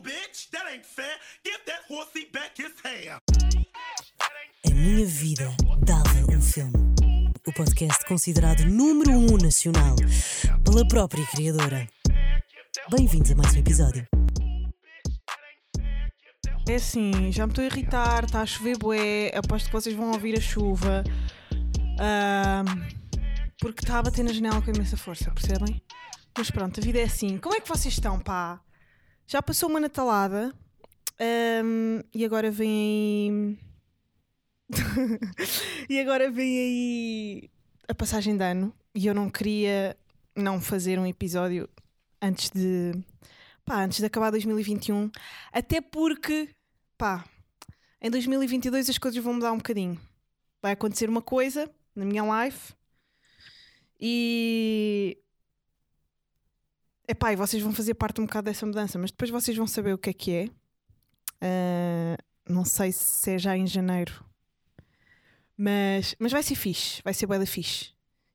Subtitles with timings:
[0.00, 0.50] Bitch.
[0.52, 1.16] That ain't fair.
[1.42, 3.18] Give that horsey back his hair.
[4.66, 5.48] A minha vida
[5.84, 6.72] dava um filme.
[7.46, 9.96] O podcast considerado número um nacional
[10.64, 11.88] pela própria criadora.
[12.90, 14.06] Bem-vindos a mais um episódio.
[16.68, 20.10] É assim, já me estou a irritar, está a chover bué, aposto que vocês vão
[20.10, 21.04] ouvir a chuva.
[21.98, 22.86] Ahm,
[23.58, 25.80] porque está a bater na janela com imensa força, percebem?
[26.36, 27.38] Mas pronto, a vida é assim.
[27.38, 28.60] Como é que vocês estão, pá?
[29.28, 30.54] Já passou uma natalada
[31.18, 33.58] ahm, e agora vem
[35.90, 37.50] e agora vem aí
[37.88, 39.96] a passagem de ano e eu não queria
[40.36, 41.68] não fazer um episódio
[42.22, 42.92] antes de
[43.64, 45.10] pá, antes de acabar 2021,
[45.52, 46.48] até porque
[46.96, 47.24] pá,
[48.00, 50.00] em 2022 as coisas vão mudar um bocadinho.
[50.62, 52.74] Vai acontecer uma coisa na minha life
[54.00, 55.18] e
[57.08, 59.94] epá, e vocês vão fazer parte um bocado dessa mudança, mas depois vocês vão saber
[59.94, 60.50] o que é que é.
[61.40, 62.16] Ah,
[62.48, 64.24] não sei se é já em janeiro,
[65.56, 67.94] mas, mas vai ser fixe, vai ser bué da fixe.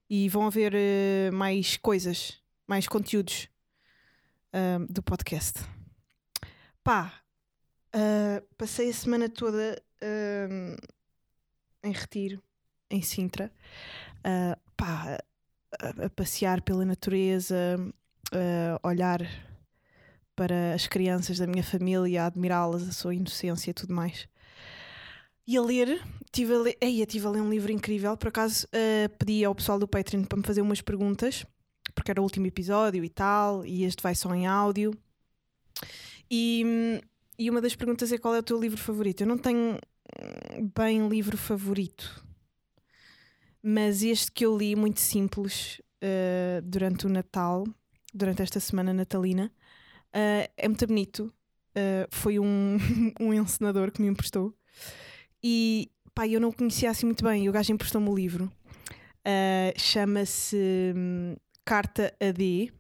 [0.09, 3.47] E vão haver eh, mais coisas, mais conteúdos
[4.51, 5.61] ahm, do podcast.
[6.83, 7.21] Pá,
[8.57, 9.81] passei a semana toda
[11.83, 12.43] em retiro,
[12.89, 13.49] em Sintra.
[14.75, 15.17] Pá,
[15.79, 17.77] a, a passear pela natureza,
[18.31, 19.21] a olhar
[20.35, 24.27] para as crianças da minha família, a admirá-las, a sua inocência e tudo mais.
[25.47, 26.01] E a ler,
[26.31, 28.15] tive a ler, tive a ler um livro incrível.
[28.15, 31.45] Por acaso ah, pedi ao pessoal do Patreon para me fazer umas perguntas,
[31.93, 34.97] porque era o último episódio e tal, e este vai só em áudio.
[36.29, 37.01] E,
[37.37, 39.21] e uma das perguntas é qual é o teu livro favorito?
[39.21, 42.23] Eu não tenho hum, bem livro favorito,
[43.61, 47.65] mas este que eu li, muito simples, ah, durante o Natal,
[48.13, 49.51] durante esta semana natalina,
[50.13, 51.33] ah, é muito bonito.
[51.75, 52.77] Ah, foi um,
[53.19, 54.53] um encenador que me emprestou.
[55.43, 57.45] E pá, eu não o conhecia assim muito bem.
[57.45, 58.51] E o gajo emprestou-me o livro.
[59.25, 62.71] Ah, Chama-se hum, Carta a D,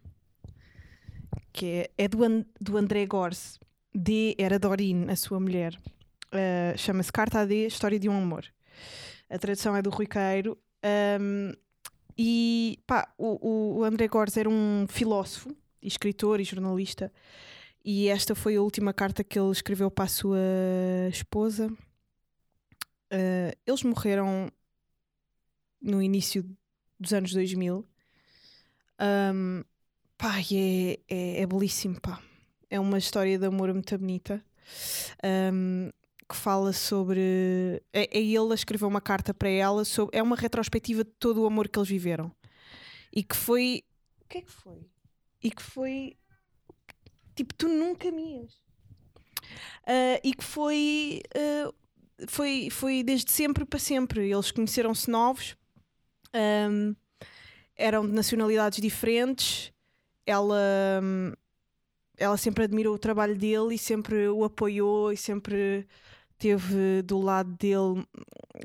[1.53, 3.59] que é, é do, An- do André Gors.
[3.93, 5.77] D era Dorine, a sua mulher.
[6.77, 8.45] Chama-se Carta a D, História de um Amor.
[9.29, 10.57] A tradução é do Rui Queiro.
[10.81, 11.53] Ahm,
[12.21, 17.11] e pá, o, o- André Gors era um filósofo, e escritor e jornalista.
[17.85, 20.39] E esta foi a última carta que ele escreveu para a sua
[21.09, 21.71] esposa.
[23.09, 24.51] Ah, eles morreram
[25.81, 26.43] no início
[26.99, 27.87] dos anos 2000.
[28.99, 29.63] Um,
[30.17, 32.21] pá, é, é, é belíssimo, pá.
[32.69, 34.43] É uma história de amor muito bonita.
[35.53, 35.89] um,
[36.31, 37.81] que fala sobre.
[37.91, 39.83] É, é ele a escrever uma carta para ela.
[39.83, 42.31] Sobre, é uma retrospectiva de todo o amor que eles viveram.
[43.11, 43.83] E que foi.
[44.21, 44.89] O que é que foi?
[45.43, 46.17] E que foi.
[47.35, 48.53] Tipo, tu nunca me ias.
[49.85, 51.21] Ah, e que foi.
[51.35, 51.73] ah,
[52.27, 54.31] foi, foi desde sempre para sempre.
[54.31, 55.55] Eles conheceram-se novos,
[56.33, 56.93] ahm,
[57.75, 59.73] eram de nacionalidades diferentes.
[60.25, 61.33] Ela, hum,
[62.17, 65.87] ela sempre admirou o trabalho dele e sempre o apoiou e sempre
[66.41, 68.03] teve do lado dele,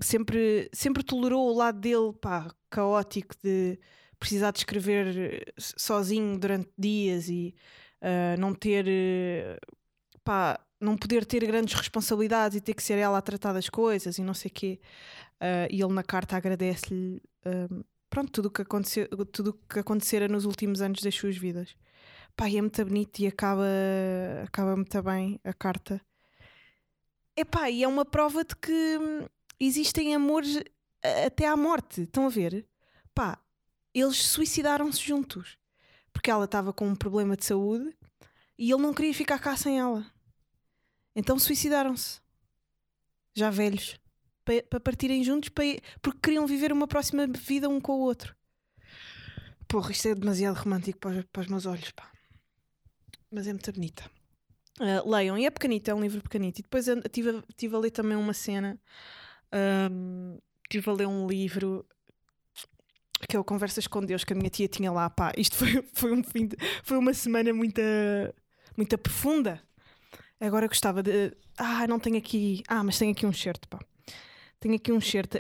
[0.03, 3.79] sempre, sempre tolerou o lado dele, pá, caótico de
[4.19, 7.55] precisar de escrever sozinho durante dias e
[8.01, 9.59] ah, não ter, eh,
[10.25, 14.17] pá, não poder ter grandes responsabilidades e ter que ser ela a tratar das coisas
[14.19, 14.81] e não sei quê.
[15.41, 17.69] Ah, e ele na carta agradece-lhe ah,
[18.11, 21.77] pronto, tudo que aconteceu, tudo que acontecera nos últimos anos das suas vidas.
[22.37, 23.67] Pá, é muito bonito e acaba,
[24.45, 26.01] acaba muito bem a carta.
[27.37, 29.27] Epá, e é uma prova de que hum,
[29.61, 30.63] existem amores
[31.27, 32.03] até à morte.
[32.03, 32.67] Estão a ver?
[33.15, 33.39] Pá,
[33.95, 35.59] eles suicidaram-se juntos.
[36.13, 37.95] Porque ela estava com um problema de saúde
[38.59, 40.11] e ele não queria ficar cá sem ela.
[41.15, 42.21] Então suicidaram-se.
[43.35, 43.99] Já velhos.
[44.71, 45.63] Para partirem juntos, pa-
[46.01, 48.35] porque queriam viver uma próxima vida um com o outro.
[49.69, 52.11] Porra, isto é demasiado romântico para os, para os meus olhos, pá.
[53.31, 54.09] Mas é muito bonita.
[54.81, 56.59] Ah, leiam, e é pequenito, é um livro pequenito.
[56.61, 57.43] E depois eu tive, a-
[57.79, 58.79] ler também uma cena.
[59.53, 60.39] ahm,
[60.71, 61.87] tive a ler um livro
[63.29, 65.33] que é o Conversas com Deus que a minha tia tinha lá, pá.
[65.37, 67.81] Isto foi, foi, um fim de- foi uma semana muito,
[68.77, 69.61] muito profunda.
[70.41, 71.33] Agora gostava de.
[71.59, 72.63] Ah, não tenho aqui.
[72.69, 73.79] Ah, mas tenho aqui um certo, pá.
[74.61, 75.39] Tenho aqui um certo.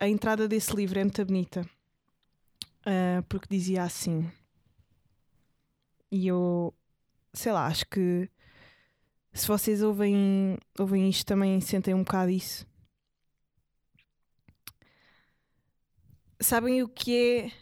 [0.00, 1.66] a entrada desse livro é muito bonita.
[2.86, 4.30] Ah, porque dizia assim.
[6.10, 6.74] E eu.
[7.34, 8.30] Sei lá, acho que.
[9.34, 12.64] Se vocês ouvem, ouvem isto, também sentem um bocado isso.
[16.40, 17.52] Sabem o que é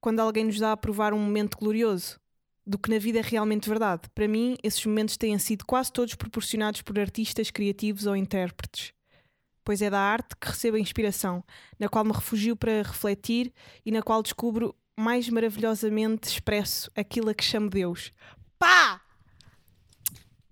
[0.00, 2.20] quando alguém nos dá a provar um momento glorioso
[2.64, 4.02] do que na vida é realmente verdade.
[4.14, 8.92] Para mim, esses momentos têm sido quase todos proporcionados por artistas criativos ou intérpretes.
[9.64, 11.42] Pois é da arte que recebo a inspiração,
[11.80, 13.52] na qual me refugio para refletir
[13.84, 18.12] e na qual descubro mais maravilhosamente expresso aquilo a que chamo Deus.
[18.56, 19.07] Pá!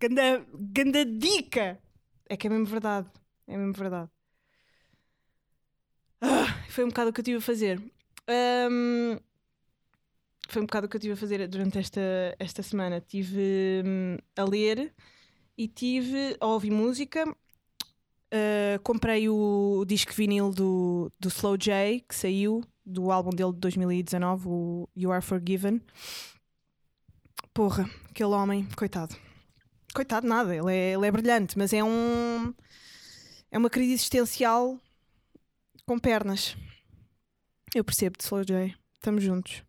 [0.09, 1.81] Ganda, ganda dica!
[2.29, 3.11] É que é mesmo verdade.
[3.49, 4.09] É mesmo verdade.
[6.21, 7.83] Ah, foi um bocado o que eu estive a fazer.
[8.29, 9.19] Ahm,
[10.49, 12.01] foi um bocado o que eu estive a fazer durante esta,
[12.39, 12.99] esta semana.
[12.99, 14.95] Estive hum, a ler
[15.59, 17.25] e tive a ouvir música.
[18.31, 23.59] Ah, comprei o, disco vinil do, do Slow J, que saiu do álbum dele de
[23.59, 25.81] 2019, o You Are Forgiven.
[27.53, 29.17] Porra, aquele homem, coitado.
[29.97, 32.53] Coitado, nada, ele é, ele é brilhante, mas é um.
[33.51, 34.79] É uma crise existencial
[35.87, 36.55] com pernas.
[37.75, 39.65] Eu percebo Slow J, estamos juntos.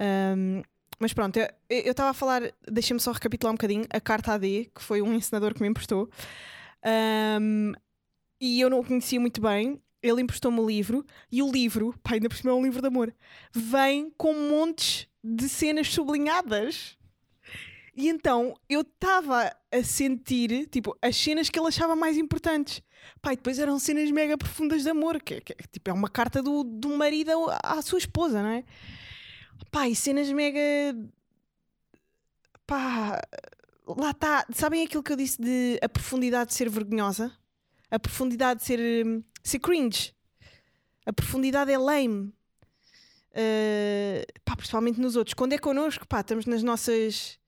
[0.00, 0.62] Um,
[0.98, 1.50] mas pronto, eu
[1.90, 5.52] estava a falar, deixa-me só recapitular um bocadinho, a carta AD, que foi um ensinador
[5.52, 6.08] que me emprestou.
[7.38, 7.74] Um,
[8.40, 9.82] e eu não o conhecia muito bem.
[10.02, 12.86] Ele emprestou-me o livro e o livro, pá, ainda por cima é um livro de
[12.86, 13.14] amor,
[13.52, 16.98] vem com montes de cenas sublinhadas.
[17.96, 22.82] E então eu estava a sentir, tipo, as cenas que ele achava mais importantes.
[23.24, 26.62] E depois eram cenas mega profundas de amor, que, que, tipo, é uma carta do,
[26.62, 27.30] do marido
[27.62, 28.64] à sua esposa, não é?
[29.88, 30.60] E cenas mega.
[32.66, 33.20] Pá,
[33.86, 34.46] lá está.
[34.52, 37.32] Sabem aquilo que eu disse de a profundidade de ser vergonhosa?
[37.90, 40.14] A profundidade de ser, hum, ser cringe.
[41.06, 42.32] A profundidade é lame.
[43.32, 45.34] Uh, pá, principalmente nos outros.
[45.34, 47.39] Quando é connosco, pá, estamos nas nossas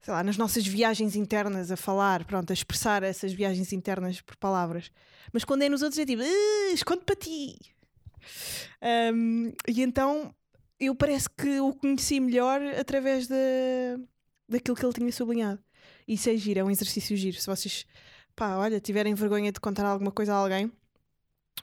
[0.00, 4.36] sei lá, nas nossas viagens internas a falar, pronto, a expressar essas viagens internas por
[4.36, 4.90] palavras.
[5.32, 7.58] Mas quando é nos outros é tipo, uh, esconde para ti.
[9.12, 10.34] Um, e então
[10.78, 13.36] eu parece que o conheci melhor através da,
[14.48, 15.62] daquilo que ele tinha sublinhado.
[16.06, 17.40] Isso é giro, é um exercício giro.
[17.40, 17.86] Se vocês,
[18.34, 20.70] pá, olha, tiverem vergonha de contar alguma coisa a alguém,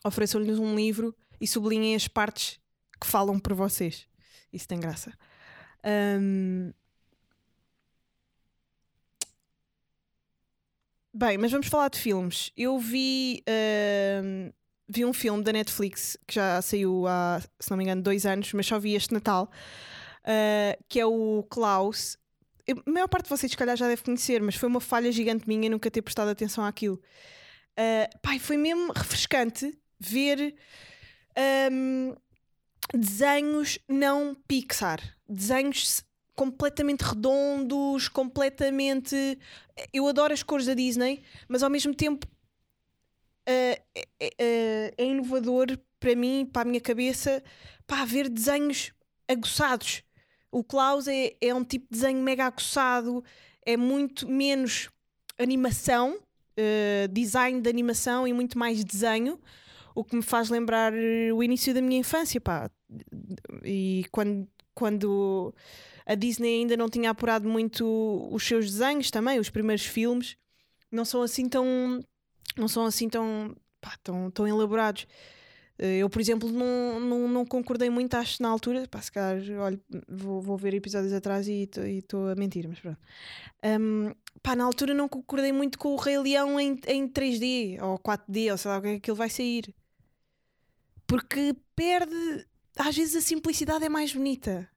[0.04, 2.60] ofereçam-lhes um livro e sublinhem as partes
[3.00, 4.08] que falam por vocês.
[4.52, 5.14] Isso tem graça.
[6.20, 6.72] Um,
[11.16, 12.52] Bem, mas vamos falar de filmes.
[12.58, 14.52] Eu vi, uh,
[14.90, 18.52] vi um filme da Netflix que já saiu há, se não me engano, dois anos,
[18.52, 19.48] mas só vi este Natal,
[20.24, 22.18] uh, que é o Klaus.
[22.66, 25.12] Eu, a maior parte de vocês, se calhar, já deve conhecer, mas foi uma falha
[25.12, 27.00] gigante minha nunca ter prestado atenção àquilo.
[27.78, 30.56] Uh, pai, foi mesmo refrescante ver
[31.72, 32.16] um,
[32.92, 35.00] desenhos não Pixar,
[35.30, 36.04] desenhos
[36.36, 39.38] completamente redondos, completamente.
[39.92, 42.30] Eu adoro as cores da Disney, mas ao mesmo tempo uh,
[43.48, 47.44] é, é, é, inovador para mim, para a minha cabeça,
[47.88, 48.92] para ver desenhos
[49.28, 50.04] aguçados.
[50.52, 53.24] O Klaus é, é um tipo de desenho mega aguçado,
[53.66, 54.90] é muito menos
[55.40, 59.40] animação, uh, design de animação e muito mais desenho,
[59.96, 60.94] o que me faz lembrar
[61.34, 62.70] o início da minha infância, pá.
[63.64, 65.54] E quando, quando
[66.06, 70.36] a Disney ainda não tinha apurado muito os seus desenhos também, os primeiros filmes
[70.92, 72.04] não são assim tão
[72.58, 75.08] não são assim tão, pá, tão, tão elaborados.
[75.78, 78.88] Eh, eu, por exemplo, não, não, não concordei muito, acho, na altura.
[78.88, 83.00] Pá, se calhar, olha, vou, vou ver episódios atrás e estou a mentir, mas pronto.
[83.64, 87.98] Um, pá, na altura não concordei muito com o Rei Leão em, em 3D ou
[88.00, 89.74] 4D, ou sei lá o que é que ele vai sair.
[91.08, 92.48] Porque perde.
[92.78, 94.68] Às vezes a simplicidade é mais bonita.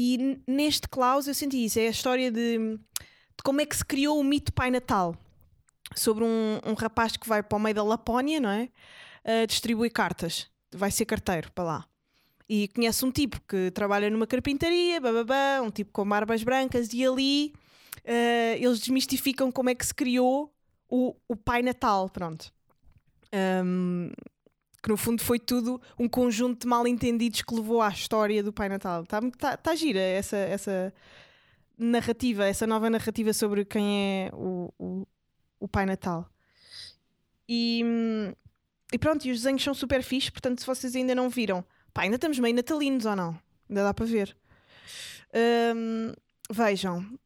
[0.00, 1.80] E neste Klaus eu senti isso.
[1.80, 5.16] É a história de, de como é que se criou o mito Pai Natal.
[5.96, 8.68] Sobre um, um rapaz que vai para o meio da Lapónia, não é?
[9.46, 10.46] Distribui cartas.
[10.72, 11.88] Vai ser carteiro para lá.
[12.48, 17.04] E conhece um tipo que trabalha numa carpintaria, bababá, um tipo com barbas brancas, e
[17.04, 17.52] ali
[18.04, 20.54] uh, eles desmistificam como é que se criou
[20.88, 22.08] o, o Pai Natal.
[22.08, 22.52] Pronto.
[23.64, 24.10] Um,
[24.82, 28.68] que no fundo foi tudo um conjunto de mal-entendidos que levou à história do Pai
[28.68, 29.02] Natal.
[29.02, 30.92] Está tá, tá gira essa, essa
[31.76, 35.06] narrativa, essa nova narrativa sobre quem é o, o,
[35.60, 36.28] o Pai Natal.
[37.48, 37.82] E,
[38.92, 42.02] e pronto, e os desenhos são super fixos, portanto, se vocês ainda não viram, pá,
[42.02, 43.38] ainda estamos meio natalinos ou não?
[43.68, 44.36] Ainda dá para ver.
[46.50, 47.18] Vejam,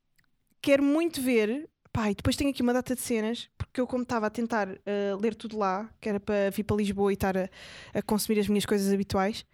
[0.60, 4.02] quero muito ver Pá, e depois tenho aqui uma data de cenas, porque eu, como
[4.02, 7.36] estava a tentar uh, ler tudo lá, que era para vir para Lisboa e estar
[7.36, 7.48] a,
[7.92, 9.44] a consumir as minhas coisas habituais,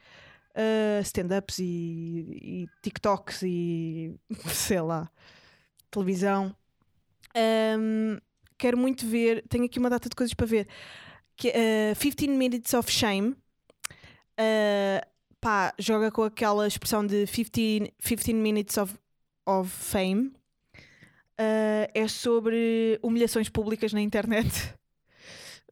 [0.54, 4.14] uh, stand-ups e, e, TikToks e
[4.47, 5.11] sei lá,
[5.90, 6.54] televisão.
[7.37, 8.18] Um,
[8.57, 10.68] quero muito ver, tenho aqui uma data de coisas para ver.
[11.37, 13.30] Que, uh, 15 Minutes of Shame.
[14.38, 15.04] Uh,
[15.40, 18.95] pá, joga com aquela expressão de 15, 15 minutes of,
[19.45, 20.38] of fame.
[21.40, 24.49] Uh, é sobre humilhações públicas na internet.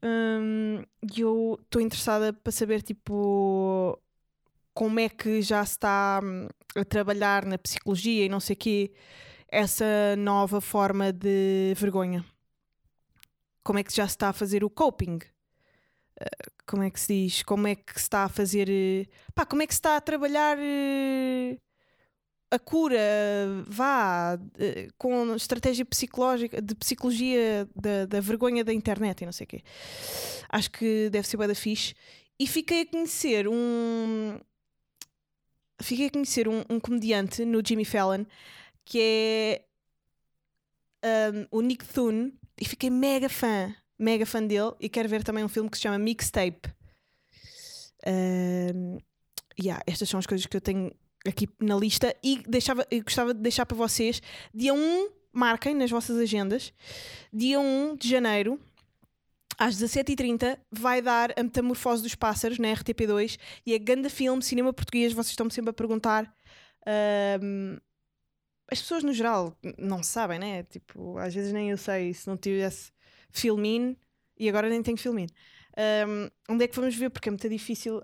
[0.02, 3.98] Um, e eu estou interessada para saber, tipo,
[4.74, 8.58] como é que já se está hum, a trabalhar na psicologia e não sei o
[8.58, 8.92] quê,
[9.48, 12.24] essa nova forma de vergonha.
[13.64, 15.16] Como é que já se está a fazer o coping?
[16.20, 17.42] Uh, como é que se diz?
[17.42, 18.68] Como é que se está a fazer.
[18.68, 21.60] Uh, pá, como é que se está a trabalhar uh,
[22.50, 22.98] a cura?
[23.66, 24.38] Vá,
[24.98, 29.62] com estratégia psicológica, de psicologia da, da vergonha da internet e não sei o quê.
[30.48, 31.94] Acho que deve ser bem da fixe.
[32.38, 34.38] E fiquei a conhecer um,
[35.80, 38.24] fiquei a conhecer um, um comediante no Jimmy Fallon
[38.84, 39.64] que é
[41.32, 45.44] um, o Nick Thune e fiquei mega fã, mega fã dele e quero ver também
[45.44, 46.70] um filme que se chama Mixtape.
[48.06, 48.98] Um,
[49.60, 50.92] yeah, estas são as coisas que eu tenho
[51.28, 54.20] aqui na lista e deixava, eu gostava de deixar para vocês
[54.54, 56.72] dia 1, marquem nas vossas agendas,
[57.32, 58.60] dia 1 de janeiro
[59.58, 64.72] às 17h30 vai dar a Metamorfose dos Pássaros na RTP2 e é grande filme, cinema
[64.72, 65.12] português.
[65.12, 66.32] Vocês estão-me sempre a perguntar.
[67.42, 67.78] Um,
[68.70, 70.62] as pessoas no geral não sabem, né?
[70.64, 72.92] Tipo, às vezes nem eu sei se não tivesse
[73.30, 73.96] filmin
[74.38, 75.26] e agora nem tenho filmin.
[76.06, 77.10] Um, onde é que vamos ver?
[77.10, 78.02] Porque é muito difícil.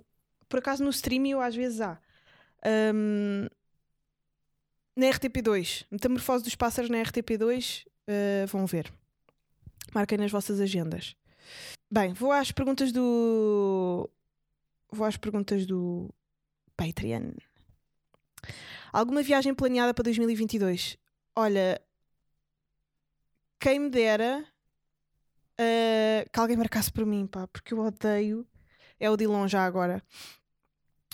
[0.48, 2.00] Por acaso no streaming às vezes há.
[2.64, 3.46] Um,
[4.96, 8.92] na RTP2, Metamorfose dos Pássaros na RTP2, uh, ah, vão ver.
[9.94, 11.16] Marquem nas vossas agendas.
[11.90, 14.08] Bem, vou às perguntas do.
[14.90, 16.08] Vou às perguntas do
[16.76, 17.32] Patreon.
[18.92, 20.98] Alguma viagem planeada para 2022?
[21.34, 21.80] Olha,
[23.58, 24.44] quem me dera
[25.58, 28.46] uh, que alguém marcasse por mim, pá, porque eu odeio.
[29.00, 30.02] É o Dilon já agora.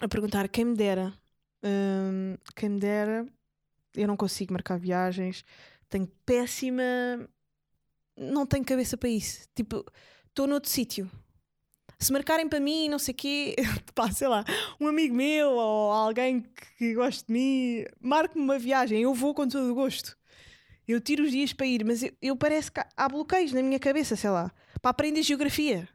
[0.00, 1.12] A perguntar quem me dera.
[1.62, 3.26] Uh, quem me dera.
[3.94, 5.44] Eu não consigo marcar viagens.
[5.88, 6.82] Tenho péssima.
[8.16, 9.48] Não tenho cabeça para isso.
[9.54, 9.84] Tipo,
[10.28, 11.10] estou noutro sítio.
[12.00, 13.56] Se marcarem para mim, não sei o quê,
[13.92, 14.44] pá, sei lá,
[14.80, 16.44] um amigo meu ou alguém
[16.76, 20.16] que goste de mim, marque-me uma viagem, eu vou com todo o gosto.
[20.86, 23.80] Eu tiro os dias para ir, mas eu, eu parece que há bloqueios na minha
[23.80, 24.52] cabeça, sei lá.
[24.80, 25.88] Para aprender geografia,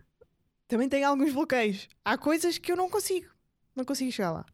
[0.68, 1.88] também tem alguns bloqueios.
[2.04, 3.30] Há coisas que eu não consigo,
[3.74, 4.46] não consigo chegar lá.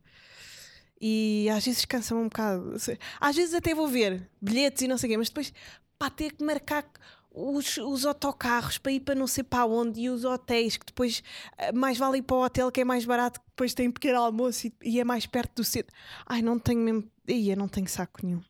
[1.01, 2.75] E às vezes cansa-me um bocado.
[3.19, 5.53] Às vezes até vou ver bilhetes e não sei o quê, mas depois,
[5.97, 6.85] pá, ter que marcar
[7.31, 11.23] os, os autocarros para ir para não sei para onde e os hotéis que depois
[11.57, 14.19] eh, mais vale ir para o hotel que é mais barato que depois tem pequeno
[14.19, 15.95] almoço e, e é mais perto do centro.
[16.25, 17.09] Ai, não tenho mesmo.
[17.27, 18.41] Ia, não tenho saco nenhum.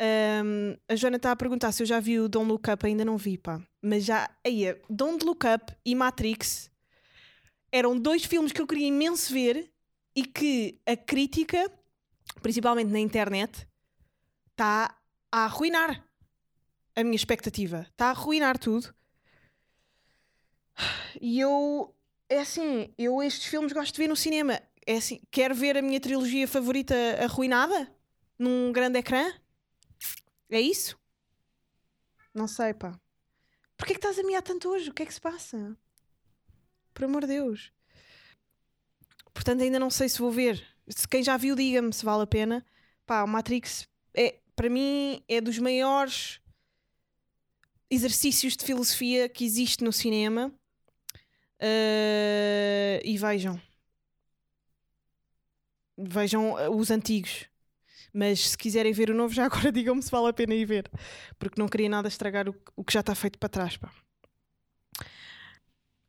[0.00, 3.04] Um, a Joana está a perguntar se eu já vi o Don't Look Up, ainda
[3.04, 3.60] não vi, pá.
[3.82, 6.70] Mas já, aí, Don't Look Up e Matrix
[7.72, 9.70] eram dois filmes que eu queria imenso ver
[10.18, 11.70] e que a crítica,
[12.42, 13.68] principalmente na internet,
[14.50, 16.04] está a arruinar
[16.96, 17.86] a minha expectativa.
[17.88, 18.92] Está a arruinar tudo.
[21.20, 21.94] E eu,
[22.28, 24.60] é assim, eu estes filmes gosto de ver no cinema.
[24.84, 27.88] É assim, quero ver a minha trilogia favorita arruinada
[28.36, 29.32] num grande ecrã.
[30.50, 30.98] É isso?
[32.34, 32.98] Não sei, pá.
[33.76, 34.90] Porquê que estás a miar tanto hoje?
[34.90, 35.76] O que é que se passa?
[36.92, 37.72] Por amor de Deus.
[39.48, 40.62] Portanto, ainda não sei se vou ver.
[40.86, 42.62] Se quem já viu, diga-me se vale a pena.
[43.06, 46.38] Pá, o Matrix é, para mim, é dos maiores
[47.88, 50.52] exercícios de filosofia que existe no cinema.
[51.62, 53.58] Uh, e vejam.
[55.96, 57.46] Vejam uh, os antigos.
[58.12, 60.90] Mas se quiserem ver o novo, já agora digam-me se vale a pena ir ver.
[61.38, 63.78] Porque não queria nada estragar o, o que já está feito para trás.
[63.78, 63.90] Pá.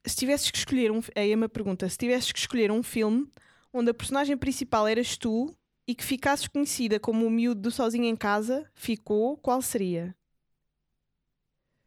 [0.09, 1.01] Se tivesses que escolher um.
[1.13, 1.87] É a minha pergunta.
[1.87, 3.31] Se tivesses que escolher um filme
[3.71, 5.55] onde a personagem principal eras tu
[5.87, 10.15] e que ficasses conhecida como o miúdo do Sozinho em Casa, ficou, qual seria?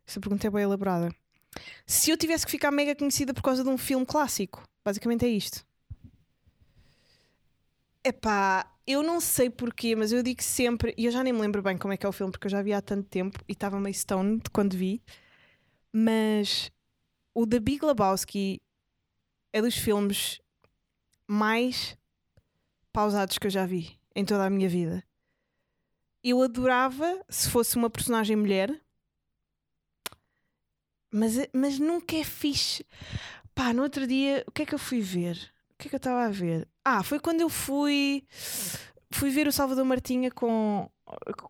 [0.07, 1.15] Essa pergunta é bem elaborada.
[1.87, 5.29] Se eu tivesse que ficar mega conhecida por causa de um filme clássico, basicamente é
[5.29, 5.65] isto.
[8.05, 11.63] Epá, eu não sei porquê, mas eu digo sempre, e eu já nem me lembro
[11.63, 13.53] bem como é que é o filme, porque eu já vi há tanto tempo e
[13.53, 15.03] estava meio stoned quando vi,
[15.93, 16.73] mas
[17.35, 18.61] o The Big Lebowski
[19.53, 20.41] é dos filmes
[21.27, 21.97] mais
[22.93, 25.03] pausados que eu já vi em toda a minha vida.
[26.23, 28.81] Eu adorava se fosse uma personagem mulher,
[31.11, 32.87] mas, mas nunca é fixe.
[33.55, 35.53] Pá, no outro dia, o que é que eu fui ver?
[35.73, 36.69] O que é que eu estava a ver?
[36.85, 38.25] Ah, foi quando eu fui
[39.11, 40.89] fui ver o Salvador Martinha com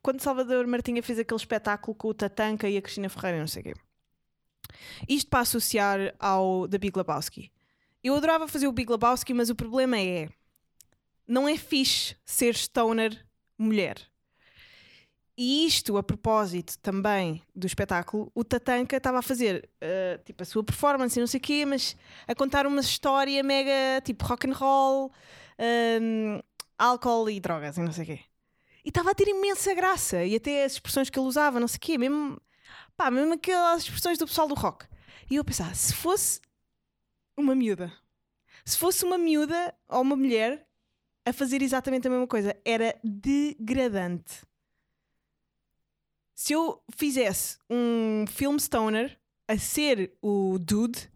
[0.03, 3.61] quando Salvador Martinha fez aquele espetáculo com o Tatanka e a Cristina Ferreira, não sei
[3.61, 3.75] o quê.
[5.09, 7.51] Isto para associar ao The Big Lebowski.
[8.03, 10.29] Eu adorava fazer o Big Lebowski, mas o problema é
[11.27, 13.25] não é fixe ser stoner
[13.57, 13.97] mulher.
[15.37, 20.47] E isto, a propósito também do espetáculo, o Tatanka estava a fazer uh, tipo a
[20.47, 21.97] sua performance e não sei o quê, mas
[22.29, 25.11] a contar uma história mega tipo rock and roll,
[26.01, 26.39] um,
[26.79, 28.21] álcool e drogas e não sei o quê.
[28.85, 31.79] E estava a ter imensa graça, e até as expressões que ele usava, não sei
[31.79, 32.39] o quê, mesmo,
[33.03, 34.87] pá, mesmo aquelas expressões do pessoal do rock.
[35.31, 36.41] E eu pensava, se fosse
[37.37, 37.93] uma miúda,
[38.65, 40.67] se fosse uma miúda ou uma mulher
[41.25, 44.43] a fazer exatamente a mesma coisa, era degradante
[46.43, 49.17] se eu fizesse um filme stoner
[49.47, 51.09] a ser o dude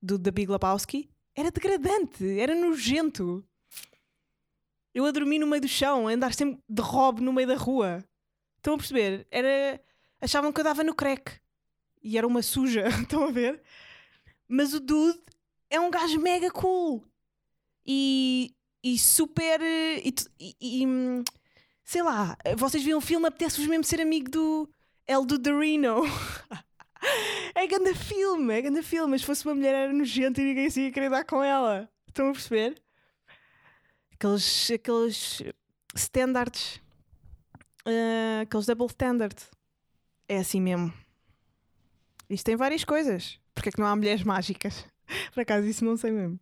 [0.00, 3.44] do The Big Lebowski, era degradante, era nojento.
[4.94, 7.56] Eu a dormir no meio do chão, a andar sempre de robe no meio da
[7.56, 8.04] rua.
[8.56, 9.26] Estão a perceber?
[9.32, 9.80] Era...
[10.20, 11.32] Achavam que eu dava no crack.
[12.02, 13.60] E era uma suja, estão a ver?
[14.48, 15.20] Mas o dude
[15.70, 17.04] é um gajo mega cool.
[17.84, 19.60] E, e super.
[19.60, 21.22] E, e, e, hum,
[21.84, 24.70] sei lá, vocês viram o filme, apetece-vos mesmo ser amigo do
[25.06, 26.02] El do Dorino.
[27.54, 29.12] é grande filme, é grande filme.
[29.12, 31.88] Mas se fosse uma mulher era nojento e ninguém se ia querer dar com ela.
[32.06, 32.80] Estão a perceber?
[34.12, 35.42] Aqueles, aqueles
[35.94, 36.80] standards,
[37.86, 39.48] uh, aqueles double standards.
[40.28, 40.92] É assim mesmo.
[42.28, 43.40] Isto tem várias coisas.
[43.54, 44.86] Porque é que não há mulheres mágicas?
[45.34, 46.38] Por acaso, isso não sei mesmo.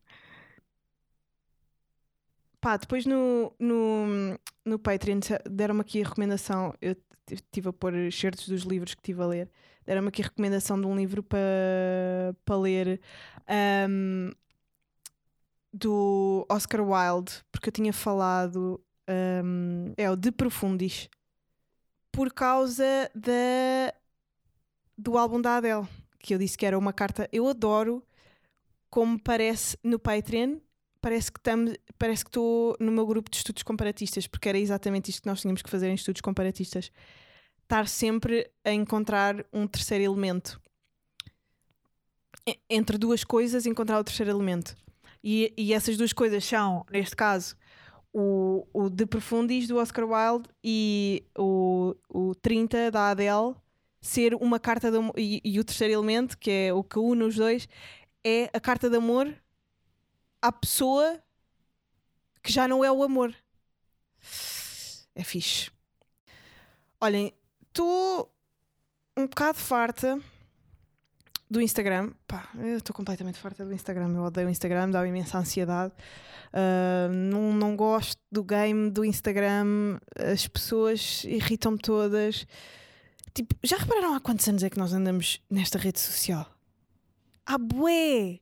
[2.60, 6.74] Pá, depois no, no, no Patreon deram-me aqui a recomendação.
[6.80, 6.96] Eu
[7.30, 9.50] estive a pôr certos dos livros que estive a ler.
[9.84, 13.00] Deram-me aqui a recomendação de um livro para pa ler
[13.88, 14.32] um,
[15.72, 18.80] do Oscar Wilde, porque eu tinha falado.
[19.08, 21.08] Um, é o De Profundis,
[22.16, 23.92] por causa da,
[24.96, 25.86] do álbum da Adele,
[26.18, 27.28] que eu disse que era uma carta.
[27.30, 28.02] Eu adoro
[28.88, 30.58] como parece no Patreon
[30.98, 35.10] parece que estamos, parece que estou no meu grupo de estudos comparatistas, porque era exatamente
[35.10, 36.90] isto que nós tínhamos que fazer em estudos comparatistas.
[37.62, 40.60] Estar sempre a encontrar um terceiro elemento.
[42.68, 44.74] Entre duas coisas, encontrar o terceiro elemento.
[45.22, 47.54] E, e essas duas coisas são, neste caso,
[48.18, 53.54] o, o De Profundis do Oscar Wilde e o, o 30 da Adele
[54.00, 57.36] ser uma carta de, e, e o terceiro elemento, que é o que une os
[57.36, 57.68] dois,
[58.24, 59.30] é a carta de amor
[60.40, 61.22] à pessoa
[62.42, 63.34] que já não é o amor.
[65.14, 65.70] É fixe.
[66.98, 67.34] Olhem,
[67.68, 68.32] estou
[69.14, 70.18] um bocado farta
[71.50, 72.12] do Instagram.
[72.26, 74.12] Pá, eu estou completamente farta do Instagram.
[74.14, 75.92] Eu odeio o Instagram, dá-me imensa ansiedade.
[76.48, 79.98] Uh, não, não gosto do game do Instagram.
[80.16, 82.46] As pessoas irritam-me todas.
[83.34, 86.50] Tipo, já repararam há quantos anos é que nós andamos nesta rede social?
[87.44, 88.40] Há bué!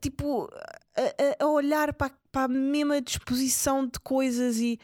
[0.00, 0.50] Tipo,
[0.94, 4.78] a, a olhar para, para a mesma disposição de coisas e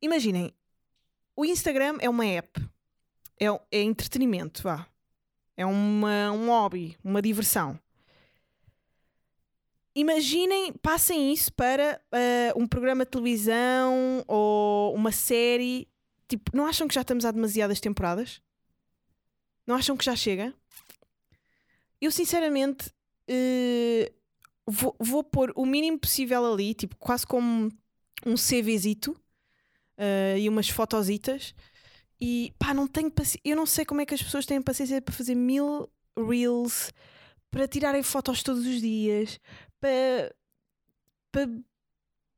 [0.00, 0.54] imaginem,
[1.36, 2.60] o Instagram é uma app,
[3.38, 4.86] é, é entretenimento, vá.
[5.56, 7.78] É uma, um hobby, uma diversão.
[9.94, 15.86] Imaginem, passem isso para uh, um programa de televisão ou uma série.
[16.26, 18.40] Tipo, não acham que já estamos há demasiadas temporadas?
[19.66, 20.54] Não acham que já chega?
[22.00, 22.88] Eu, sinceramente,
[23.28, 24.12] uh,
[24.66, 27.70] vou, vou pôr o mínimo possível ali, tipo, quase como
[28.24, 31.54] um CVzito uh, e umas fotositas.
[32.24, 33.40] E pá, não tenho paciência.
[33.44, 36.92] Eu não sei como é que as pessoas têm paciência para fazer mil reels,
[37.50, 39.40] para tirarem fotos todos os dias,
[39.80, 40.32] para,
[41.32, 41.50] para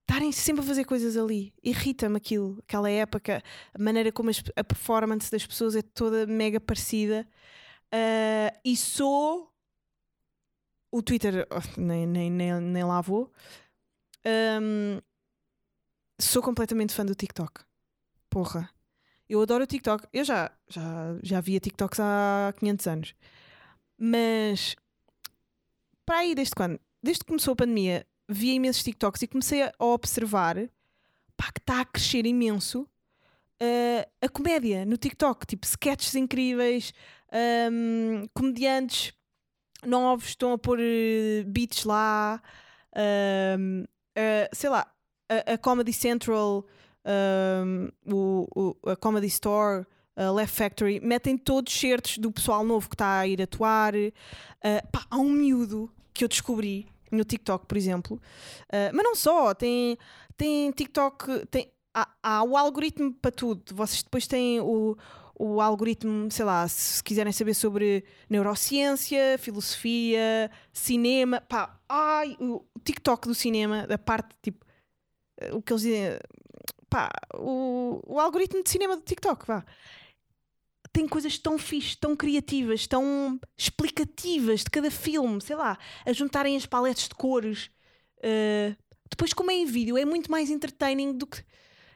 [0.00, 1.52] estarem sempre a fazer coisas ali.
[1.62, 3.42] Irrita-me aquilo, aquela época,
[3.74, 7.28] a maneira como a performance das pessoas é toda mega parecida.
[7.92, 9.52] Uh, e sou
[10.90, 13.30] o Twitter oh, nem, nem, nem, nem lá vou.
[14.24, 14.98] Um,
[16.18, 17.60] sou completamente fã do TikTok.
[18.30, 18.73] Porra.
[19.28, 20.06] Eu adoro o TikTok.
[20.12, 23.14] Eu já, já, já via TikToks há 500 anos.
[23.98, 24.76] Mas
[26.04, 26.78] para aí, desde quando?
[27.02, 30.56] Desde que começou a pandemia, via imensos TikToks e comecei a observar
[31.36, 35.46] pá, que está a crescer imenso uh, a comédia no TikTok.
[35.46, 36.92] Tipo, sketches incríveis,
[37.72, 39.12] um, comediantes
[39.84, 42.42] novos, estão a pôr uh, beats lá,
[43.58, 44.90] um, uh, sei lá,
[45.28, 46.66] a, a Comedy Central,
[48.06, 49.86] o, o, a Comedy Store,
[50.16, 53.94] a Left Factory, metem todos certos do pessoal novo que está a ir atuar.
[53.94, 54.10] Uh,
[54.92, 59.54] pá, há um miúdo que eu descobri no TikTok, por exemplo, uh, mas não só,
[59.54, 59.96] tem,
[60.36, 63.74] tem TikTok, tem, há, há o algoritmo para tudo.
[63.74, 64.96] Vocês depois têm o
[65.36, 73.26] o algoritmo, sei lá, se quiserem saber sobre neurociência, filosofia, cinema, pá, ai, o TikTok
[73.26, 74.64] do cinema, da parte tipo
[75.52, 76.18] o que eles dizem,
[76.94, 79.64] pá, o, o algoritmo de cinema do TikTok, vá.
[80.92, 85.76] Tem coisas tão fixe, tão criativas, tão explicativas de cada filme, sei lá,
[86.06, 87.68] a juntarem as paletes de cores.
[88.22, 88.76] eh,
[89.10, 91.42] depois, como é em vídeo, é muito mais entertaining do que.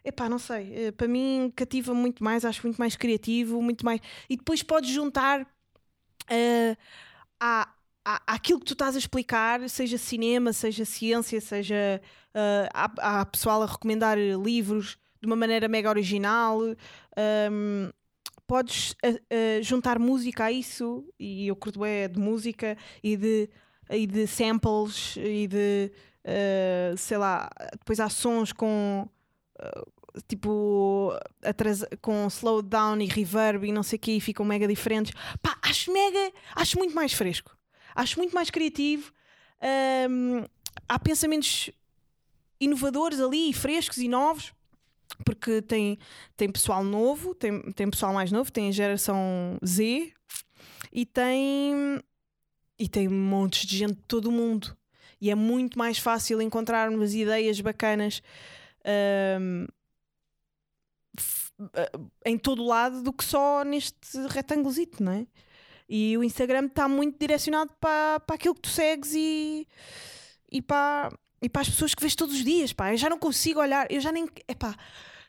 [0.04, 0.74] Epá, não sei.
[0.88, 4.00] eh, para mim, cativa muito mais, acho muito mais criativo, muito mais.
[4.30, 5.46] E depois podes juntar
[6.30, 6.76] eh,
[7.40, 7.68] à,
[8.04, 12.00] à, àquilo que tu estás a explicar, seja cinema, seja ciência, seja.
[12.38, 16.60] Eh, há, há pessoal a recomendar livros de uma maneira mega original.
[17.16, 17.90] ehm,
[18.46, 23.50] podes eh, eh, juntar música a isso, e eu curto é de música e de,
[23.90, 25.90] e de samples e de.
[26.24, 29.08] eh, sei lá, depois há sons com
[30.26, 35.12] tipo atrasa- com slowdown e reverb e não sei o que e ficam mega diferentes.
[35.42, 37.56] Pá, acho mega, acho muito mais fresco,
[37.94, 39.12] acho muito mais criativo.
[39.60, 40.44] Ahm,
[40.88, 41.70] há pensamentos
[42.60, 44.52] inovadores ali, frescos e novos,
[45.24, 45.98] porque tem,
[46.36, 50.12] tem pessoal novo, tem, tem pessoal mais novo, tem geração Z
[50.92, 52.00] e tem
[52.78, 54.76] e tem montes de gente de todo o mundo.
[55.20, 58.22] E é muito mais fácil encontrarmos ideias bacanas
[61.18, 61.90] f- ah,
[62.24, 63.96] em todo o lado do que só neste
[64.28, 65.26] retângulozito, não é?
[65.88, 69.66] E o Instagram está muito direcionado para, para aquilo que tu segues e,
[70.52, 72.92] e, para, e para as pessoas que vês todos os dias, pá.
[72.92, 74.28] Eu já não consigo olhar, eu já nem.
[74.48, 74.76] Epá.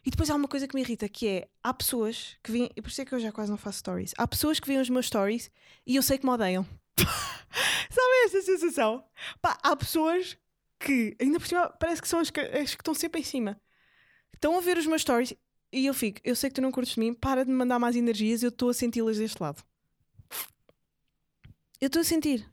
[0.06, 2.82] E depois há uma coisa que me irrita que é: há pessoas que vêm, e
[2.82, 4.14] por isso é que eu já quase não faço stories.
[4.18, 5.52] Há pessoas que veem os meus stories
[5.86, 6.66] e eu sei que me odeiam.
[6.98, 9.04] Sabem essa sensação?
[9.42, 10.38] Pá, há pessoas
[10.80, 13.60] que, ainda por cima, parece que são as que, as que estão sempre em cima.
[14.34, 15.34] Estão a ver os meus stories
[15.72, 17.78] e eu fico: eu sei que tu não curtes de mim, para de me mandar
[17.78, 19.64] mais energias, eu estou a senti-las deste lado.
[21.82, 22.46] Eu estou a sentir.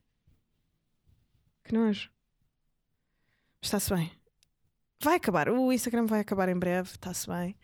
[1.65, 2.16] Que nojo.
[3.67, 4.13] Está-se bem.
[5.03, 5.49] Vai acabar.
[5.49, 6.91] O Instagram vai acabar em breve.
[6.91, 7.57] Está-se bem.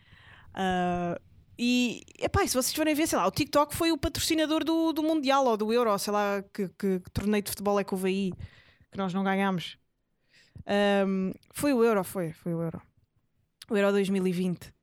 [0.53, 1.17] Ah,
[1.57, 5.01] e, epá, se vocês forem ver, sei lá, o TikTok foi o patrocinador do, do
[5.01, 8.09] Mundial ou do Euro, sei lá, que, que, que torneio de futebol é que houve
[8.09, 8.33] aí,
[8.91, 9.77] que nós não ganhámos.
[10.67, 12.81] Ahm, foi o Euro, foi, foi o Euro.
[13.69, 14.73] O Euro 2020.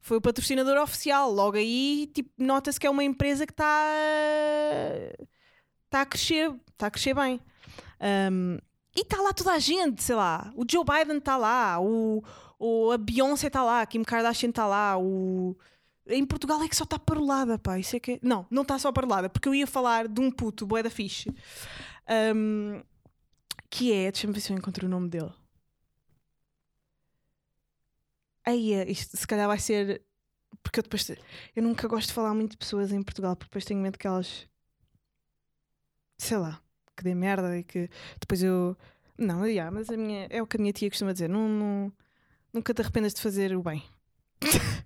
[0.00, 1.30] Foi o patrocinador oficial.
[1.30, 3.64] Logo aí, tipo, nota-se que é uma empresa que está
[5.84, 7.40] está a crescer, está a crescer bem.
[8.32, 8.58] Um,
[8.96, 10.52] e está lá toda a gente, sei lá.
[10.56, 12.22] O Joe Biden está lá, o,
[12.58, 15.56] o, a Beyoncé está lá, a Kim Kardashian está lá, o.
[16.06, 17.78] Em Portugal é que só está parolada, pá.
[17.78, 20.30] Isso é que é- Não, não está só parolada, porque eu ia falar de um
[20.30, 21.30] puto, boé da fixe.
[22.34, 22.82] Um,
[23.70, 24.10] que é.
[24.12, 25.32] Deixa-me ver se eu encontro o nome dele.
[28.46, 30.02] Aí, isto se calhar vai ser.
[30.62, 31.08] Porque eu depois.
[31.56, 34.06] Eu nunca gosto de falar muito de pessoas em Portugal, porque depois tenho medo que
[34.06, 34.46] elas
[36.18, 36.62] sei lá,
[36.96, 37.88] que dê merda e que
[38.20, 38.76] depois eu.
[39.18, 41.92] Não, yeah, mas a minha, é o que a minha tia costuma dizer: não, não-
[42.52, 43.82] nunca te arrependas de fazer o bem.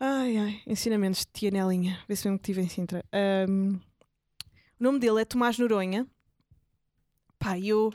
[0.00, 3.04] ai, ai, ensinamentos de tia Nelinha, vê se mesmo que tive em Sintra.
[3.12, 3.76] Ahm,
[4.80, 6.06] o nome dele é Tomás Noronha.
[7.38, 7.92] Pá, eu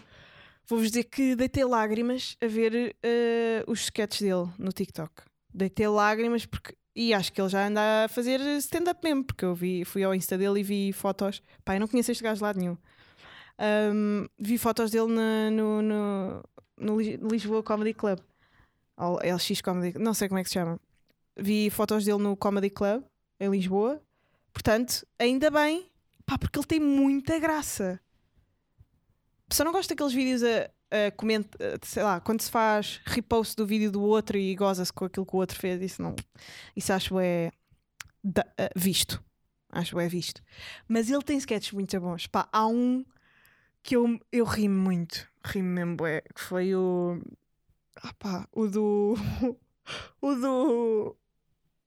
[0.68, 5.24] vou-vos dizer que deitei lágrimas a ver eh, os sketches dele no TikTok.
[5.54, 6.76] Deitei lágrimas porque.
[6.96, 10.16] E acho que ele já anda a fazer stand-up mesmo, porque eu vi, fui ao
[10.16, 11.44] Insta dele e vi fotos.
[11.64, 12.76] Pá, eu não conheço este gajo de lado nenhum.
[13.60, 15.08] Ahm, vi fotos dele
[15.52, 16.44] no, no,
[16.78, 18.20] no Lis- Lisboa Comedy Club.
[18.98, 20.80] Ou LX Comedy não sei como é que se chama.
[21.36, 23.04] Vi fotos dele no Comedy Club
[23.40, 24.02] em Lisboa.
[24.54, 25.86] Portanto, ainda bem,
[26.26, 28.00] pá, porque ele tem muita graça.
[29.52, 33.92] Só não gosto daqueles vídeos a, a sei lá, quando se faz repost do vídeo
[33.92, 35.82] do outro e goza-se com aquilo que o outro fez.
[35.82, 36.16] Isso não.
[36.76, 37.52] Isso acho é
[38.24, 39.24] da- eh, visto.
[39.70, 40.42] Acho é visto.
[40.88, 42.26] Mas ele tem sketches muito bons.
[42.28, 43.06] Pá, há um
[43.88, 45.26] que eu, eu ri muito.
[45.46, 47.22] Ri-me mesmo, bué, que foi o.
[48.04, 49.16] Ah pá, o do.
[50.22, 51.16] o do.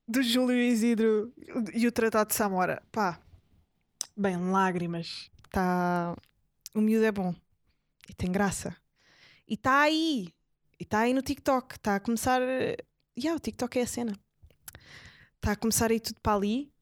[0.09, 1.31] Do Júlio Isidro
[1.75, 2.83] e o Tratado de Samora.
[2.91, 3.21] Pá,
[4.17, 5.31] bem, lágrimas.
[5.51, 6.17] Tá.
[6.75, 7.35] O miúdo é bom.
[8.09, 8.75] E tem graça.
[9.47, 10.33] E está aí.
[10.81, 11.75] E está aí no TikTok.
[11.77, 12.41] Está a começar.
[12.41, 12.79] eh,
[13.19, 14.13] Yeah, o TikTok é a cena.
[15.37, 16.73] Está a começar aí tudo para ali.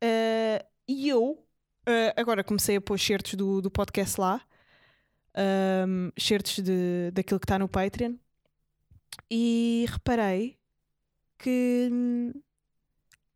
[0.00, 1.46] Eh, e eu
[1.86, 4.42] eh, agora comecei a pôr certos do, do podcast lá.
[5.36, 8.14] Um, certos de, daquilo que está no Patreon.
[9.30, 10.58] E reparei
[11.38, 11.90] que.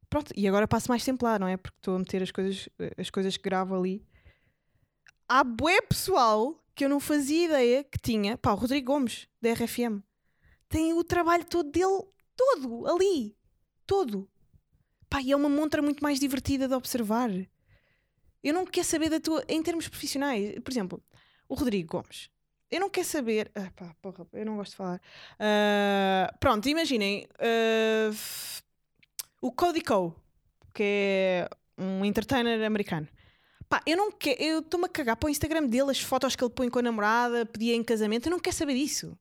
[0.08, 1.56] Pronto, e agora passo mais tempo lá, não é?
[1.56, 4.02] Porque estou a meter as coisas, as coisas que gravo ali.
[5.28, 8.38] Há bué pessoal que eu não fazia ideia que tinha.
[8.38, 10.02] Pá, o Rodrigo Gomes, da RFM.
[10.68, 12.04] Tem o trabalho todo dele,
[12.36, 13.36] todo, ali.
[13.86, 14.28] Todo.
[15.10, 17.30] Pá, e é uma montra muito mais divertida de observar.
[18.42, 19.44] Eu não quero saber da tua.
[19.48, 21.02] Em termos profissionais, por exemplo,
[21.48, 22.28] o Rodrigo Gomes.
[22.70, 23.50] eu não quero saber.
[23.54, 25.00] Ah, pá, porra, eu não gosto de falar.
[25.38, 27.26] Ah, pronto, imaginem
[28.12, 28.62] f-
[29.40, 30.14] o Cody Ko,
[30.74, 33.08] que é um entertainer americano.
[33.68, 34.42] Pá, eu não quero.
[34.42, 36.82] Eu estou-me a cagar para o Instagram dele, as fotos que ele põe com a
[36.82, 38.26] namorada, pedia em casamento.
[38.26, 39.16] Eu não quero saber disso.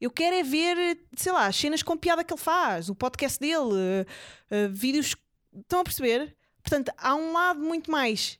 [0.00, 3.38] Eu quero é ver, sei lá, as cenas com piada que ele faz, o podcast
[3.38, 4.04] dele,
[4.50, 5.16] ah, vídeos.
[5.56, 6.36] Estão a perceber?
[6.62, 8.38] Portanto, há um lado muito mais.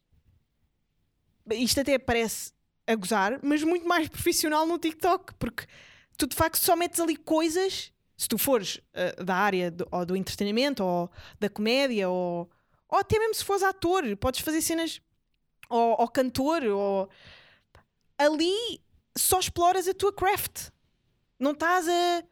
[1.50, 2.52] Isto até parece
[2.86, 5.66] a gozar, mas muito mais profissional no TikTok, porque
[6.16, 7.92] tu de facto só metes ali coisas.
[8.16, 12.48] Se tu fores ah, da área do, ou do entretenimento ou da comédia ou,
[12.88, 15.00] ou até mesmo se fores ator, podes fazer cenas
[15.68, 17.08] ou, ou cantor ou
[18.16, 18.80] ali
[19.16, 20.68] só exploras a tua craft.
[21.38, 22.22] Não estás a.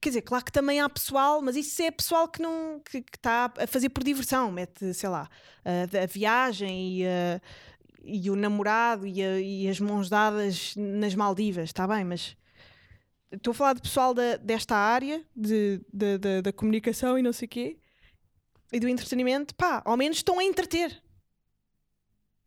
[0.00, 3.52] Quer dizer, claro que também há pessoal, mas isso é pessoal que não que está
[3.58, 5.28] a fazer por diversão, mete, sei lá,
[5.64, 7.40] a, a viagem e, a-
[8.02, 12.36] e o namorado e, a- e as mãos dadas nas Maldivas, está bem, mas
[13.32, 17.32] estou a falar de pessoal da- desta área de, de- da- da comunicação e não
[17.32, 17.78] sei o quê
[18.72, 21.02] e do entretenimento, pá, ao menos estão a entreter.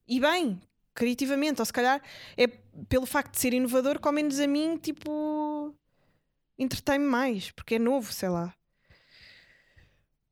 [0.08, 0.62] E bem,
[0.94, 2.02] criativamente, ou se calhar
[2.38, 2.48] é
[2.88, 5.76] pelo facto de ser inovador que ao menos a mim, tipo,
[6.60, 8.54] entretém-me mais, porque é novo, sei lá.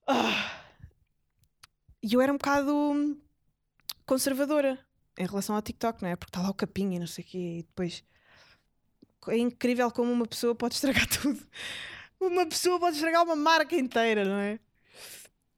[0.07, 0.63] Ah.
[2.03, 3.19] E eu era um bocado
[4.05, 4.79] conservadora
[5.19, 6.15] em relação ao TikTok, não é?
[6.15, 8.03] Porque está lá o capinha e não sei o quê, e depois
[9.27, 11.45] é incrível como uma pessoa pode estragar tudo.
[12.19, 14.59] Uma pessoa pode estragar uma marca inteira, não é?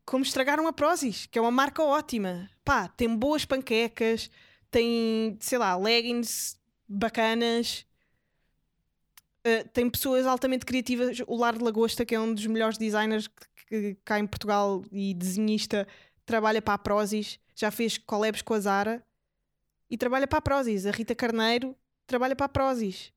[0.03, 2.49] Como estragaram a Prozis, que é uma marca ótima.
[2.65, 4.29] Pá, tem boas panquecas,
[4.69, 6.57] tem, sei lá, leggings
[6.89, 7.85] bacanas,
[9.43, 11.17] Uh, tem pessoas altamente criativas.
[11.25, 14.83] O Lar de Lagosta, que é um dos melhores designers que, que cá em Portugal
[14.91, 15.87] e desenhista,
[16.27, 19.03] trabalha para a Prozis, já fez collabs com a Zara
[19.91, 20.85] e trabalha para a Prozis.
[20.85, 21.77] A Rita Carneiro
[22.07, 23.11] trabalha para a Prozis,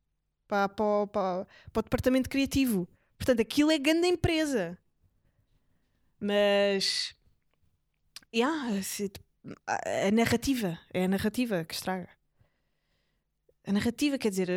[0.48, 2.88] para, para, para, para o departamento criativo.
[3.16, 4.76] Portanto, aquilo é grande empresa.
[6.18, 7.14] Mas.
[8.34, 9.12] Yeah, se-
[9.64, 10.78] a, a narrativa.
[10.92, 12.08] É a narrativa que estraga.
[13.64, 14.50] A narrativa, quer dizer,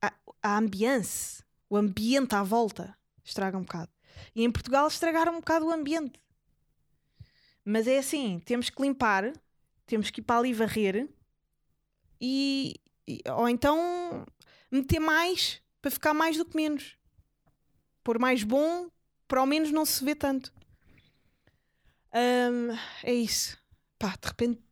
[0.00, 3.90] a, a ambiance, o ambiente à volta, estraga um bocado.
[4.34, 6.20] E em Portugal estragaram um bocado o ambiente.
[7.64, 9.32] Mas é assim, temos que limpar,
[9.86, 11.08] temos que ir para ali varrer
[12.22, 14.24] e, e- ou então
[14.70, 16.96] meter mais para ficar mais do que menos.
[18.04, 18.88] Pôr mais bom
[19.26, 20.52] para ao menos não se ver tanto.
[22.12, 23.58] Ahm, é isso.
[23.98, 24.62] Pá, de repente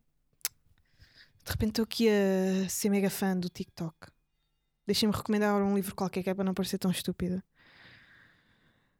[1.44, 3.96] de repente estou aqui a ser mega fã do TikTok.
[4.86, 7.42] Deixem-me recomendar um livro qualquer que é para não parecer tão estúpida.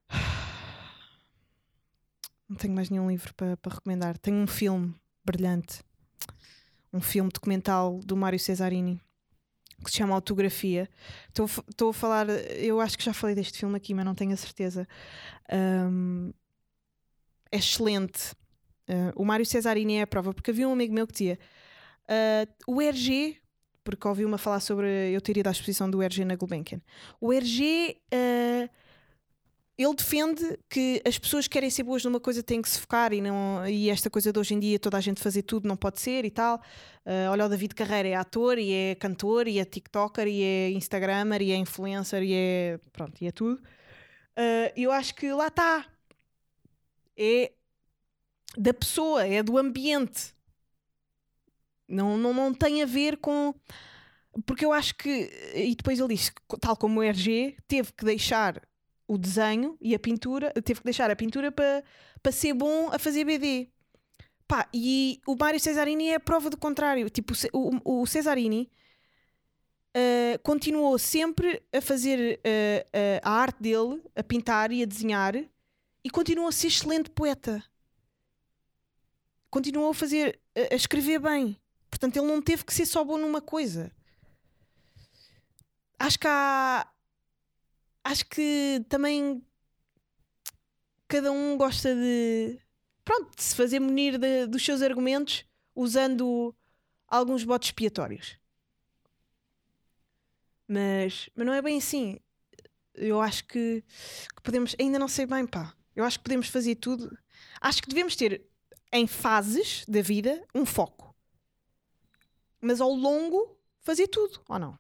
[2.49, 4.19] Não tenho mais nenhum livro para, para recomendar.
[4.19, 5.85] Tenho um filme brilhante.
[6.93, 9.01] Um filme documental do Mário Cesarini
[9.85, 10.89] que se chama Autografia.
[11.29, 14.37] Estou, a falar, eu acho que já falei deste filme aqui, mas não tenho a
[14.37, 14.87] certeza.
[15.51, 16.33] Ahm,
[17.51, 18.35] é excelente.
[18.89, 21.39] Ah, o Mário Cesarini é a prova, porque havia um amigo meu que dizia
[22.09, 23.39] ah, o RG,
[23.83, 26.81] porque ouviu-me a falar sobre eu ter ido à exposição do RG na Gulbenkian.
[27.21, 28.69] O RG, ah,
[29.83, 33.15] ele defende que as pessoas que querem ser boas numa coisa têm que se focar
[33.15, 35.77] e, não, e esta coisa de hoje em dia toda a gente fazer tudo não
[35.77, 36.61] pode ser e tal.
[37.07, 40.71] Ah, olha, o David Carreira é ator e é cantor e é TikToker e é
[40.73, 42.81] Instagrammer e é influencer e é.
[42.93, 43.63] pronto, e é tudo.
[44.37, 45.87] Ah, eu acho que lá está.
[47.17, 47.53] É
[48.57, 50.35] da pessoa, é do ambiente.
[51.89, 53.55] Não, não, não tem a ver com.
[54.47, 55.31] Porque eu acho que.
[55.55, 58.61] E depois ele disse, tal como o RG, teve que deixar
[59.11, 61.83] o desenho e a pintura, teve que deixar a pintura para
[62.23, 63.69] para ser bom a fazer BD.
[64.47, 67.09] Pá, e o Mário Cesarini é a prova do contrário.
[67.09, 68.71] Tipo, o o, Cesarini
[69.95, 72.87] ah, continuou sempre a fazer ah,
[73.25, 75.35] ah, a arte dele, a pintar e a desenhar,
[76.05, 77.65] e continuou a ser excelente poeta.
[79.51, 81.57] Continuou a fazer, a, a escrever bem.
[81.91, 83.91] Portanto, ele não teve que ser só bom numa coisa.
[85.99, 86.87] Acho que há.
[88.05, 89.45] Acho que também
[91.09, 92.59] cada um gosta de.
[93.05, 96.55] Pronto, de se fazer munir de- dos seus argumentos usando
[97.09, 98.39] alguns botes expiatórios.
[100.69, 102.19] Mas, mas não é bem assim.
[102.95, 103.83] Eu acho que,
[104.37, 104.77] que podemos.
[104.79, 105.75] Ainda não sei bem, pá.
[105.95, 107.17] Eu acho que podemos fazer tudo.
[107.61, 108.47] Acho que devemos ter
[108.93, 111.15] em fases da vida um foco.
[112.61, 114.79] Mas ao longo fazer tudo, ou não?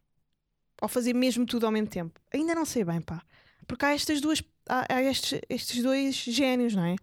[0.80, 2.18] Ou fazer mesmo tudo ao mesmo tempo?
[2.32, 3.22] Ainda não sei bem, pá.
[3.66, 4.42] Porque há estas duas.
[4.68, 6.96] Há, há estes, estes dois génios, não é?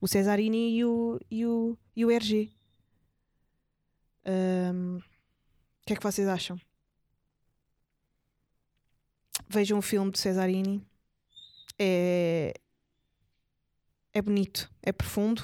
[0.00, 2.50] O Cesarini e o, e o, e o RG.
[4.24, 6.58] O que é que vocês acham?
[9.48, 10.82] vejam o filme de Cesarini.
[11.78, 12.54] É,
[14.14, 15.42] é bonito, é profundo.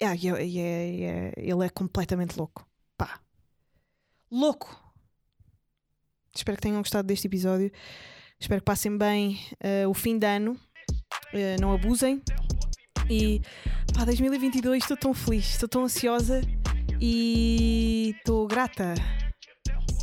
[0.00, 2.68] Ah, é- é- é- ele é completamente louco.
[2.96, 3.20] Pá.
[4.30, 4.80] Louco!
[6.36, 7.70] Espero que tenham gostado deste episódio.
[8.38, 10.56] Espero que passem bem eh, o fim de ano.
[11.32, 12.22] Eh, não abusem.
[13.08, 13.40] E
[13.94, 16.42] pá, 2022 estou tão feliz, estou tão ansiosa
[17.00, 18.94] e estou grata.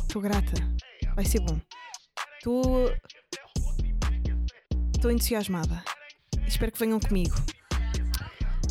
[0.02, 0.54] Estou grata.
[1.14, 1.60] Vai ser bom.
[2.38, 2.92] Estou.
[4.94, 5.84] Estou entusiasmada.
[6.46, 7.36] Espero que venham comigo.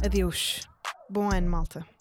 [0.03, 0.67] Adeus.
[1.09, 1.92] Bom ano, malta.